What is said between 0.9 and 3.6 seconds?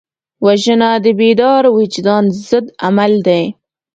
د بیدار وجدان ضد عمل دی